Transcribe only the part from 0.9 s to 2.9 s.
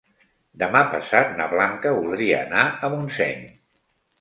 passat na Blanca voldria anar